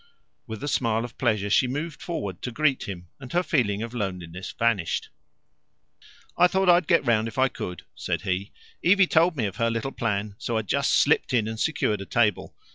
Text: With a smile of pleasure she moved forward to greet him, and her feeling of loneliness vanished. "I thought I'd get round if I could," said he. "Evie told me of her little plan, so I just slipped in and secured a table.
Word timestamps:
With 0.47 0.63
a 0.63 0.67
smile 0.67 1.05
of 1.05 1.15
pleasure 1.19 1.51
she 1.51 1.67
moved 1.67 2.01
forward 2.01 2.41
to 2.41 2.49
greet 2.51 2.85
him, 2.87 3.09
and 3.19 3.31
her 3.33 3.43
feeling 3.43 3.83
of 3.83 3.93
loneliness 3.93 4.51
vanished. 4.51 5.09
"I 6.35 6.47
thought 6.47 6.67
I'd 6.69 6.87
get 6.87 7.05
round 7.05 7.27
if 7.27 7.37
I 7.37 7.49
could," 7.49 7.83
said 7.93 8.23
he. 8.23 8.51
"Evie 8.81 9.05
told 9.05 9.37
me 9.37 9.45
of 9.45 9.57
her 9.57 9.69
little 9.69 9.91
plan, 9.91 10.33
so 10.39 10.57
I 10.57 10.63
just 10.63 10.93
slipped 10.95 11.33
in 11.35 11.47
and 11.47 11.59
secured 11.59 12.01
a 12.01 12.07
table. 12.07 12.55